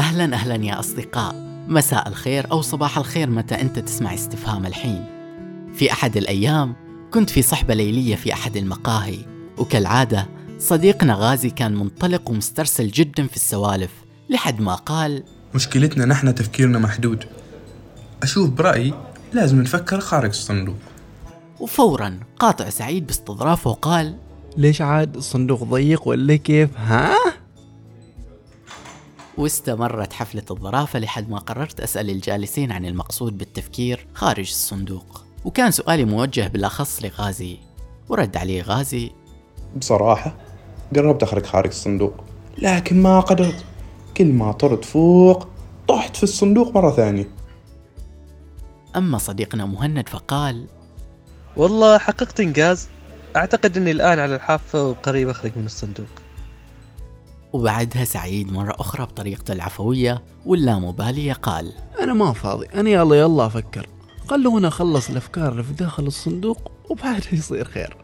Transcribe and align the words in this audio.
أهلا 0.00 0.34
أهلا 0.34 0.64
يا 0.64 0.80
أصدقاء. 0.80 1.34
مساء 1.68 2.08
الخير 2.08 2.50
أو 2.52 2.62
صباح 2.62 2.98
الخير 2.98 3.30
متى 3.30 3.60
أنت 3.60 3.78
تسمع 3.78 4.14
استفهام 4.14 4.66
الحين. 4.66 5.04
في 5.74 5.92
أحد 5.92 6.16
الأيام 6.16 6.74
كنت 7.10 7.30
في 7.30 7.42
صحبة 7.42 7.74
ليلية 7.74 8.16
في 8.16 8.32
أحد 8.32 8.56
المقاهي 8.56 9.18
وكالعادة 9.58 10.28
صديقنا 10.58 11.14
غازي 11.14 11.50
كان 11.50 11.74
منطلق 11.74 12.30
ومسترسل 12.30 12.88
جدا 12.88 13.26
في 13.26 13.36
السوالف 13.36 13.90
لحد 14.30 14.60
ما 14.60 14.74
قال 14.74 15.22
مشكلتنا 15.54 16.04
نحن 16.04 16.34
تفكيرنا 16.34 16.78
محدود. 16.78 17.24
أشوف 18.22 18.50
برأيي 18.50 18.94
لازم 19.32 19.62
نفكر 19.62 20.00
خارج 20.00 20.28
الصندوق. 20.28 20.76
وفورا 21.60 22.20
قاطع 22.38 22.68
سعيد 22.68 23.06
باستظرافه 23.06 23.70
وقال 23.70 24.16
ليش 24.56 24.82
عاد 24.82 25.16
الصندوق 25.16 25.64
ضيق 25.64 26.08
ولا 26.08 26.36
كيف؟ 26.36 26.70
ها؟ 26.76 27.14
واستمرت 29.40 30.12
حفلة 30.12 30.42
الظرافة 30.50 30.98
لحد 30.98 31.30
ما 31.30 31.38
قررت 31.38 31.80
أسأل 31.80 32.10
الجالسين 32.10 32.72
عن 32.72 32.86
المقصود 32.86 33.38
بالتفكير 33.38 34.06
خارج 34.14 34.48
الصندوق. 34.48 35.24
وكان 35.44 35.70
سؤالي 35.70 36.04
موجه 36.04 36.48
بالأخص 36.48 37.02
لغازي. 37.02 37.58
ورد 38.08 38.36
عليه 38.36 38.62
غازي 38.62 39.10
بصراحة 39.76 40.36
قربت 40.96 41.22
أخرج 41.22 41.46
خارج 41.46 41.68
الصندوق 41.68 42.14
لكن 42.58 43.02
ما 43.02 43.20
قدرت. 43.20 43.64
كل 44.16 44.26
ما 44.26 44.52
طرت 44.52 44.84
فوق 44.84 45.48
طحت 45.88 46.16
في 46.16 46.22
الصندوق 46.22 46.74
مرة 46.74 46.90
ثانية. 46.90 47.28
أما 48.96 49.18
صديقنا 49.18 49.66
مهند 49.66 50.08
فقال 50.08 50.66
والله 51.56 51.98
حققت 51.98 52.40
إنجاز. 52.40 52.88
أعتقد 53.36 53.76
أني 53.76 53.90
الآن 53.90 54.18
على 54.18 54.34
الحافة 54.34 54.84
وقريب 54.84 55.28
أخرج 55.28 55.52
من 55.56 55.66
الصندوق. 55.66 56.19
وبعدها 57.52 58.04
سعيد 58.04 58.52
مرة 58.52 58.74
أخرى 58.78 59.04
بطريقته 59.04 59.52
العفوية 59.52 60.22
واللامبالية 60.46 61.32
قال. 61.32 61.72
أنا 62.00 62.12
ما 62.12 62.32
فاضي 62.32 62.66
أنا 62.66 62.90
يلا 62.90 63.16
يلا 63.16 63.46
أفكر. 63.46 63.86
خلونا 64.28 64.68
أخلص 64.68 65.10
الأفكار 65.10 65.52
اللي 65.52 65.62
في 65.62 65.72
داخل 65.72 66.06
الصندوق 66.06 66.72
وبعدها 66.90 67.34
يصير 67.34 67.64
خير. 67.64 67.96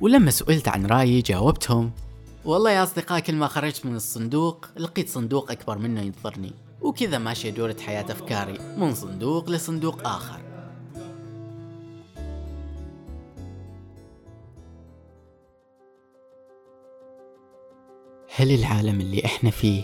ولما 0.00 0.30
سئلت 0.30 0.68
عن 0.68 0.86
رأيي 0.86 1.20
جاوبتهم. 1.20 1.90
والله 2.44 2.70
يا 2.70 2.82
أصدقاء 2.82 3.20
كل 3.20 3.34
ما 3.34 3.46
خرجت 3.46 3.86
من 3.86 3.96
الصندوق 3.96 4.66
لقيت 4.76 5.08
صندوق 5.08 5.50
أكبر 5.50 5.78
منه 5.78 6.00
ينتظرني 6.00 6.52
وكذا 6.80 7.18
ماشية 7.18 7.50
دورة 7.50 7.76
حياة 7.86 8.04
أفكاري 8.12 8.58
من 8.76 8.94
صندوق 8.94 9.50
لصندوق 9.50 10.06
آخر. 10.08 10.49
هل 18.40 18.52
العالم 18.52 19.00
اللي 19.00 19.24
إحنا 19.24 19.50
فيه 19.50 19.82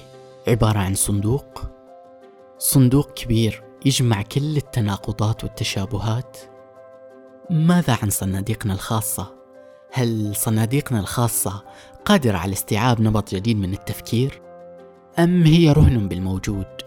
عبارة 0.48 0.78
عن 0.78 0.94
صندوق؟ 0.94 1.62
صندوق 2.58 3.12
كبير 3.14 3.62
يجمع 3.84 4.22
كل 4.22 4.56
التناقضات 4.56 5.44
والتشابهات؟ 5.44 6.36
ماذا 7.50 7.98
عن 8.02 8.10
صناديقنا 8.10 8.72
الخاصة؟ 8.74 9.34
هل 9.92 10.36
صناديقنا 10.36 11.00
الخاصة 11.00 11.64
قادرة 12.04 12.38
على 12.38 12.52
استيعاب 12.52 13.00
نمط 13.00 13.34
جديد 13.34 13.56
من 13.56 13.72
التفكير؟ 13.72 14.42
أم 15.18 15.42
هي 15.42 15.72
رهن 15.72 16.08
بالموجود؟ 16.08 16.82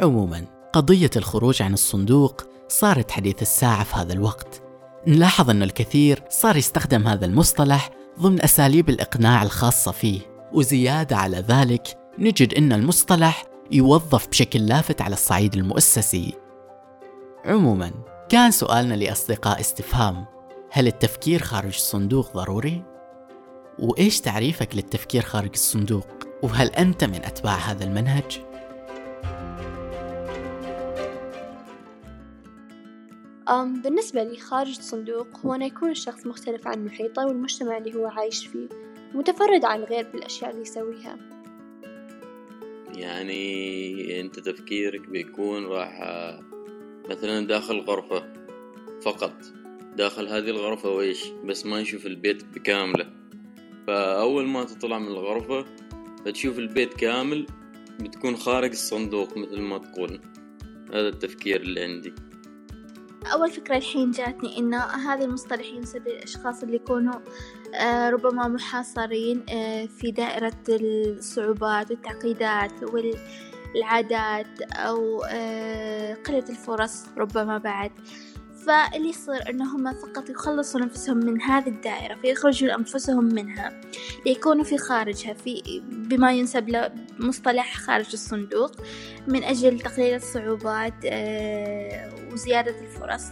عموما 0.00 0.44
قضية 0.72 1.10
الخروج 1.16 1.62
عن 1.62 1.72
الصندوق 1.72 2.42
صارت 2.68 3.10
حديث 3.10 3.42
الساعة 3.42 3.84
في 3.84 3.94
هذا 3.94 4.12
الوقت 4.12 4.62
نلاحظ 5.06 5.50
أن 5.50 5.62
الكثير 5.62 6.22
صار 6.30 6.56
يستخدم 6.56 7.08
هذا 7.08 7.26
المصطلح 7.26 7.90
ضمن 8.20 8.42
أساليب 8.42 8.88
الإقناع 8.88 9.42
الخاصة 9.42 9.92
فيه 9.92 10.35
وزيادة 10.52 11.16
على 11.16 11.36
ذلك 11.48 11.98
نجد 12.18 12.54
أن 12.54 12.72
المصطلح 12.72 13.44
يوظف 13.70 14.28
بشكل 14.28 14.66
لافت 14.66 15.02
على 15.02 15.12
الصعيد 15.12 15.54
المؤسسي 15.54 16.34
عموما 17.44 17.90
كان 18.28 18.50
سؤالنا 18.50 18.94
لأصدقاء 18.94 19.60
استفهام 19.60 20.24
هل 20.70 20.86
التفكير 20.86 21.42
خارج 21.42 21.74
الصندوق 21.74 22.32
ضروري؟ 22.32 22.82
وإيش 23.78 24.20
تعريفك 24.20 24.74
للتفكير 24.74 25.22
خارج 25.22 25.50
الصندوق؟ 25.52 26.06
وهل 26.42 26.68
أنت 26.68 27.04
من 27.04 27.24
أتباع 27.24 27.54
هذا 27.56 27.84
المنهج؟ 27.84 28.40
بالنسبة 33.86 34.22
لي 34.22 34.36
خارج 34.36 34.78
الصندوق 34.78 35.26
هو 35.46 35.54
أن 35.54 35.62
يكون 35.62 35.90
الشخص 35.90 36.26
مختلف 36.26 36.66
عن 36.66 36.84
محيطه 36.84 37.26
والمجتمع 37.26 37.76
اللي 37.76 37.94
هو 37.94 38.06
عايش 38.06 38.46
فيه 38.46 38.68
متفرد 39.16 39.64
عن 39.64 39.78
الغير 39.80 40.06
بالأشياء 40.12 40.50
اللي 40.50 40.62
يسويها. 40.62 41.18
يعني 42.94 44.20
أنت 44.20 44.38
تفكيرك 44.40 45.08
بيكون 45.08 45.66
راح 45.66 46.00
مثلا 47.10 47.46
داخل 47.46 47.80
غرفة 47.80 48.32
فقط. 49.02 49.32
داخل 49.96 50.28
هذه 50.28 50.50
الغرفة 50.50 50.90
وإيش؟ 50.90 51.28
بس 51.44 51.66
ما 51.66 51.80
نشوف 51.80 52.06
البيت 52.06 52.44
بكامله. 52.44 53.12
فأول 53.86 54.46
ما 54.46 54.64
تطلع 54.64 54.98
من 54.98 55.08
الغرفة 55.08 55.64
فتشوف 56.24 56.58
البيت 56.58 56.94
كامل 56.94 57.46
بتكون 58.00 58.36
خارج 58.36 58.70
الصندوق 58.70 59.38
مثل 59.38 59.60
ما 59.60 59.78
تقول. 59.78 60.20
هذا 60.92 61.08
التفكير 61.08 61.60
اللي 61.60 61.82
عندي. 61.82 62.14
أول 63.32 63.50
فكرة 63.50 63.76
الحين 63.76 64.10
جاتني 64.10 64.58
إن 64.58 64.74
هذا 64.74 65.24
المصطلح 65.24 65.66
ينسب 65.66 66.08
للأشخاص 66.08 66.62
اللي 66.62 66.76
يكونوا 66.76 67.20
آه، 67.74 68.10
ربما 68.10 68.48
محاصرين 68.48 69.44
آه، 69.50 69.86
في 69.86 70.10
دائرة 70.10 70.52
الصعوبات 70.68 71.90
والتعقيدات 71.90 72.72
والعادات 72.82 74.62
أو 74.72 75.22
آه، 75.30 76.14
قلة 76.14 76.44
الفرص 76.48 77.04
ربما 77.16 77.58
بعد. 77.58 77.90
فاللي 78.66 79.08
يصير 79.08 79.50
إنهم 79.50 79.92
فقط 79.92 80.30
يخلصوا 80.30 80.80
نفسهم 80.80 81.16
من 81.16 81.42
هذه 81.42 81.68
الدائرة 81.68 82.14
فيخرجوا 82.14 82.74
أنفسهم 82.74 83.24
منها. 83.24 83.80
ليكونوا 84.26 84.64
في 84.64 84.78
خارجها 84.78 85.34
في 85.34 85.82
بما 85.88 86.32
ينسب 86.32 86.68
له 86.68 86.90
خارج 87.74 88.06
الصندوق 88.12 88.72
من 89.28 89.44
أجل 89.44 89.80
تقليل 89.80 90.14
الصعوبات 90.14 90.94
آه، 91.04 92.12
وزيادة 92.32 92.80
الفرص 92.80 93.24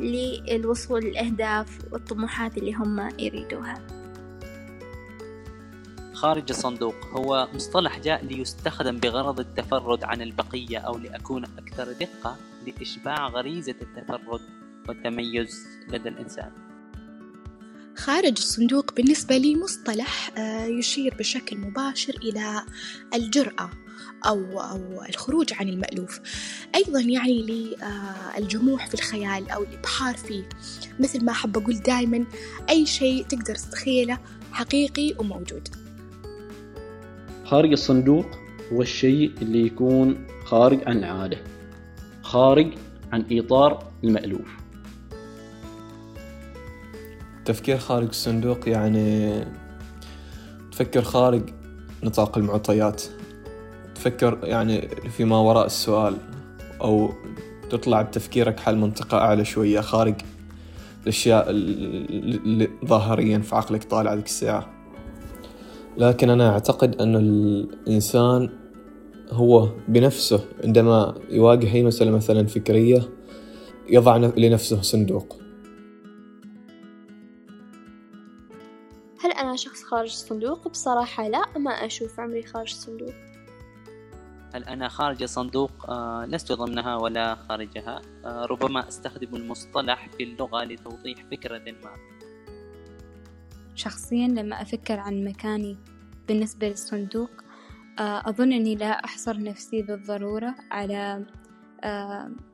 للوصول 0.00 1.04
للأهداف 1.04 1.78
والطموحات 1.92 2.58
اللي 2.58 2.72
هم 2.74 3.08
يريدوها. 3.18 3.74
خارج 6.12 6.44
الصندوق 6.50 6.94
هو 7.12 7.48
مصطلح 7.54 7.98
جاء 7.98 8.24
ليستخدم 8.24 8.98
بغرض 8.98 9.40
التفرد 9.40 10.04
عن 10.04 10.22
البقية 10.22 10.78
أو 10.78 10.98
لأكون 10.98 11.44
أكثر 11.44 11.92
دقة 11.92 12.36
لإشباع 12.66 13.28
غريزة 13.28 13.74
التفرد. 13.82 14.59
والتميز 14.90 15.66
لدى 15.88 16.08
الإنسان. 16.08 16.50
خارج 17.96 18.32
الصندوق 18.38 18.94
بالنسبة 18.94 19.36
لي 19.36 19.56
مصطلح 19.56 20.38
آه، 20.38 20.64
يشير 20.66 21.14
بشكل 21.18 21.58
مباشر 21.58 22.14
إلى 22.22 22.62
الجرأة 23.14 23.70
أو 24.26 24.60
أو 24.60 25.02
الخروج 25.08 25.52
عن 25.52 25.68
المألوف. 25.68 26.20
أيضا 26.74 27.00
يعني 27.00 27.76
للجموح 28.38 28.86
في 28.86 28.94
الخيال 28.94 29.50
أو 29.50 29.62
الإبحار 29.62 30.16
فيه. 30.16 30.48
مثل 31.00 31.24
ما 31.24 31.32
أحب 31.32 31.58
أقول 31.58 31.74
دائما 31.74 32.26
أي 32.70 32.86
شيء 32.86 33.24
تقدر 33.24 33.54
تتخيله 33.54 34.18
حقيقي 34.52 35.14
وموجود. 35.18 35.68
خارج 37.44 37.72
الصندوق 37.72 38.26
هو 38.72 38.82
الشيء 38.82 39.32
اللي 39.42 39.66
يكون 39.66 40.26
خارج 40.44 40.88
عن 40.88 40.98
العادة 40.98 41.38
خارج 42.22 42.74
عن 43.12 43.24
إطار 43.32 43.92
المألوف. 44.04 44.59
التفكير 47.50 47.78
خارج 47.78 48.08
الصندوق 48.08 48.68
يعني 48.68 49.32
تفكر 50.72 51.02
خارج 51.02 51.42
نطاق 52.02 52.38
المعطيات. 52.38 53.02
تفكر 53.94 54.38
يعني 54.42 54.88
فيما 54.88 55.36
وراء 55.36 55.66
السؤال 55.66 56.16
أو 56.80 57.12
تطلع 57.70 58.02
بتفكيرك 58.02 58.60
حل 58.60 58.76
منطقة 58.76 59.18
أعلى 59.18 59.44
شوية 59.44 59.80
خارج 59.80 60.14
الأشياء 61.02 61.50
اللي 61.50 62.68
ظاهريا 62.84 63.38
في 63.38 63.56
عقلك 63.56 63.84
طالع 63.84 64.14
ذيك 64.14 64.26
الساعة. 64.26 64.70
لكن 65.98 66.30
أنا 66.30 66.50
أعتقد 66.50 67.00
أن 67.00 67.16
الإنسان 67.16 68.50
هو 69.30 69.68
بنفسه 69.88 70.44
عندما 70.64 71.14
يواجه 71.30 71.74
أي 71.74 71.82
مسألة 71.82 72.10
مثلا 72.10 72.46
فكرية 72.46 73.08
يضع 73.88 74.16
لنفسه 74.16 74.82
صندوق. 74.82 75.49
شخص 79.60 79.82
خارج 79.82 80.08
الصندوق؟ 80.10 80.68
بصراحة 80.68 81.28
لا 81.28 81.58
ما 81.58 81.70
أشوف 81.70 82.20
عمري 82.20 82.42
خارج 82.42 82.70
الصندوق 82.70 83.14
هل 84.54 84.64
أنا 84.64 84.88
خارج 84.88 85.22
الصندوق؟ 85.22 85.90
آه 85.90 86.26
لست 86.26 86.52
ضمنها 86.52 86.96
ولا 86.96 87.34
خارجها 87.34 88.00
آه 88.24 88.44
ربما 88.44 88.88
أستخدم 88.88 89.36
المصطلح 89.36 90.08
في 90.08 90.22
اللغة 90.22 90.64
لتوضيح 90.64 91.24
فكرة 91.30 91.58
ما 91.58 91.96
شخصيا 93.74 94.28
لما 94.28 94.62
أفكر 94.62 94.98
عن 94.98 95.24
مكاني 95.24 95.76
بالنسبة 96.28 96.68
للصندوق 96.68 97.30
آه، 97.98 98.28
أظن 98.28 98.52
أني 98.52 98.74
لا 98.74 99.04
أحصر 99.04 99.42
نفسي 99.42 99.82
بالضرورة 99.82 100.54
على 100.70 101.26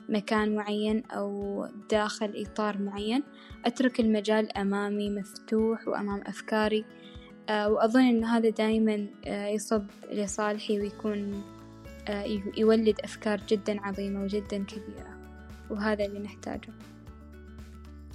مكان 0.09 0.55
معين 0.55 1.03
أو 1.07 1.67
داخل 1.91 2.33
إطار 2.37 2.79
معين 2.79 3.23
أترك 3.65 4.01
المجال 4.01 4.57
أمامي 4.57 5.11
مفتوح 5.11 5.89
وأمام 5.89 6.21
أفكاري. 6.27 6.85
آه، 7.49 7.69
وأظن 7.69 8.01
أن 8.01 8.25
هذا 8.25 8.49
دايما 8.49 9.07
يصب 9.27 9.85
لصالحي 10.13 10.81
ويكون 10.81 11.43
يولد 12.57 13.01
أفكار 13.05 13.41
جدا 13.49 13.81
عظيمة 13.81 14.23
وجدا 14.23 14.65
كبيرة. 14.65 15.17
وهذا 15.71 16.05
اللي 16.05 16.19
نحتاجه. 16.19 16.73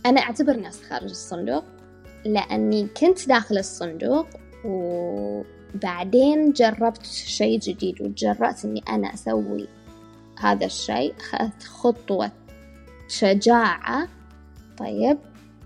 أنا 0.05 0.21
أعتبر 0.21 0.59
نفسي 0.59 0.83
خارج 0.83 1.09
الصندوق 1.09 1.63
لأني 2.25 2.87
كنت 2.87 3.27
داخل 3.27 3.57
الصندوق 3.57 4.27
وبعدين 4.65 6.51
جربت 6.51 7.05
شيء 7.05 7.59
جديد 7.59 8.01
وتجرأت 8.01 8.65
إني 8.65 8.83
أنا 8.89 9.13
أسوي 9.13 9.67
هذا 10.41 10.65
الشيء 10.65 11.13
أخذت 11.19 11.63
خطوة 11.63 12.31
شجاعة 13.07 14.07
طيب 14.77 15.17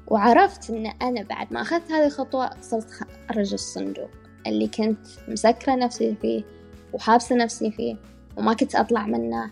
وعرفت 0.07 0.69
إن 0.69 0.85
أنا 1.01 1.21
بعد 1.21 1.53
ما 1.53 1.61
أخذت 1.61 1.91
هذه 1.91 2.05
الخطوة 2.05 2.61
صرت 2.61 2.89
خارج 2.91 3.53
الصندوق 3.53 4.09
اللي 4.47 4.67
كنت 4.67 4.99
مسكرة 5.27 5.75
نفسي 5.75 6.15
فيه 6.21 6.43
وحابسة 6.93 7.35
نفسي 7.35 7.71
فيه 7.71 7.95
وما 8.37 8.53
كنت 8.53 8.75
أطلع 8.75 9.05
منه 9.05 9.51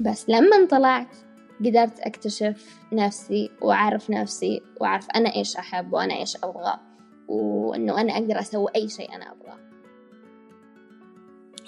بس 0.00 0.28
لما 0.28 0.66
طلعت 0.70 1.16
قدرت 1.60 2.00
أكتشف 2.00 2.78
نفسي 2.92 3.50
وأعرف 3.60 4.10
نفسي 4.10 4.62
وأعرف 4.80 5.10
أنا 5.10 5.34
إيش 5.34 5.56
أحب 5.56 5.92
وأنا 5.92 6.14
إيش 6.14 6.36
أبغى 6.36 6.80
وإنه 7.28 8.00
أنا 8.00 8.12
أقدر 8.12 8.40
أسوي 8.40 8.68
أي 8.76 8.88
شيء 8.88 9.14
أنا 9.14 9.32
أبغاه 9.32 9.58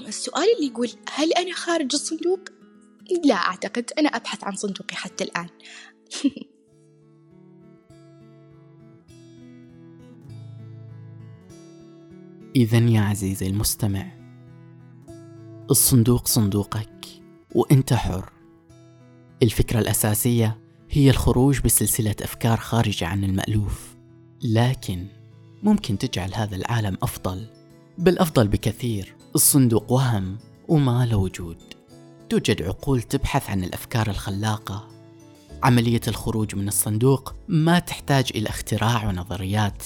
السؤال 0.09 0.45
اللي 0.57 0.67
يقول 0.67 0.91
هل 1.15 1.33
أنا 1.33 1.53
خارج 1.53 1.95
الصندوق؟ 1.95 2.41
لا 3.25 3.35
أعتقد 3.35 3.91
أنا 3.99 4.09
أبحث 4.09 4.45
عن 4.45 4.57
صندوقي 4.57 4.97
حتى 4.97 5.25
الآن. 5.25 5.49
إذا 12.57 12.79
يا 12.79 13.01
عزيزي 13.01 13.47
المستمع 13.47 14.07
الصندوق 15.71 16.27
صندوقك 16.27 17.07
وأنت 17.55 17.95
حر. 17.95 18.33
الفكرة 19.43 19.79
الأساسية 19.79 20.59
هي 20.91 21.11
الخروج 21.11 21.61
بسلسلة 21.61 22.17
أفكار 22.23 22.57
خارجة 22.57 23.07
عن 23.07 23.25
المألوف. 23.25 23.97
لكن 24.43 25.07
ممكن 25.63 25.99
تجعل 25.99 26.35
هذا 26.35 26.57
العالم 26.57 26.99
أفضل 27.03 27.47
بل 27.99 28.19
أفضل 28.19 28.49
بكثير. 28.49 29.17
الصندوق 29.35 29.93
وهم 29.93 30.39
وما 30.69 31.07
له 31.07 31.17
وجود. 31.17 31.74
توجد 32.29 32.63
عقول 32.63 33.03
تبحث 33.03 33.51
عن 33.51 33.65
الأفكار 33.65 34.11
الخلاقة. 34.11 34.89
عملية 35.63 36.01
الخروج 36.09 36.57
من 36.57 36.69
الصندوق 36.69 37.35
ما 37.49 37.79
تحتاج 37.79 38.31
إلى 38.35 38.49
اختراع 38.49 39.09
ونظريات. 39.09 39.83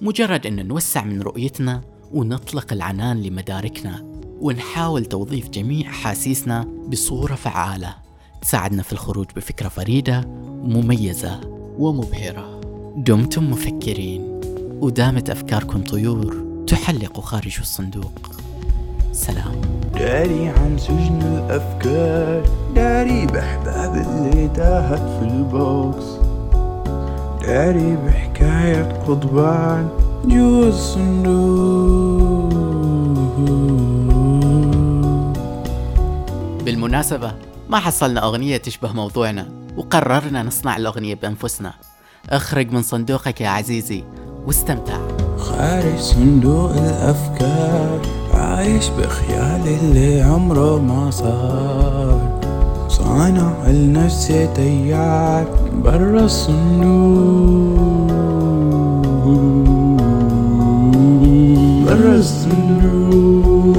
مجرد 0.00 0.46
أن 0.46 0.68
نوسع 0.68 1.04
من 1.04 1.22
رؤيتنا 1.22 1.80
ونطلق 2.12 2.72
العنان 2.72 3.22
لمداركنا 3.22 4.20
ونحاول 4.40 5.04
توظيف 5.04 5.48
جميع 5.48 5.90
أحاسيسنا 5.90 6.62
بصورة 6.88 7.34
فعالة. 7.34 7.94
تساعدنا 8.42 8.82
في 8.82 8.92
الخروج 8.92 9.26
بفكرة 9.36 9.68
فريدة 9.68 10.20
مميزة 10.46 11.40
ومبهرة. 11.78 12.60
دمتم 12.96 13.50
مفكرين. 13.50 14.40
ودامت 14.80 15.30
أفكاركم 15.30 15.84
طيور 15.84 16.48
تحلق 16.66 17.20
خارج 17.20 17.58
الصندوق. 17.60 18.30
سلام. 19.12 19.60
داري 19.98 20.48
عن 20.48 20.78
سجن 20.78 21.22
الأفكار 21.22 22.42
داري 22.74 23.26
بأحباب 23.26 23.94
اللي 23.94 24.48
تاهت 24.48 25.00
في 25.18 25.22
البوكس. 25.22 26.04
داري 27.42 27.96
بحكاية 27.96 29.02
قضبان 29.08 29.88
جوا 30.24 30.68
الصندوق 30.68 32.52
بالمناسبة 36.64 37.32
ما 37.68 37.78
حصلنا 37.78 38.24
أغنية 38.24 38.56
تشبه 38.56 38.92
موضوعنا 38.92 39.48
وقررنا 39.76 40.42
نصنع 40.42 40.76
الأغنية 40.76 41.14
بأنفسنا. 41.14 41.74
اخرج 42.30 42.72
من 42.72 42.82
صندوقك 42.82 43.40
يا 43.40 43.48
عزيزي 43.48 44.04
واستمتع. 44.46 44.98
خارج 45.38 45.98
صندوق 45.98 46.70
الأفكار. 46.70 48.17
عايش 48.38 48.88
بخيال 48.88 49.60
اللي 49.82 50.22
عمره 50.22 50.78
ما 50.78 51.10
صار. 51.10 52.38
صانع 52.88 53.68
لنفسي 53.68 54.48
تيار 54.54 55.46
برا 55.84 56.24
الصندوق 56.24 57.78
برا 61.86 62.14
الصندوق 62.14 63.76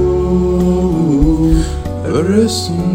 برا 2.04 2.44
الصندوق 2.44 2.89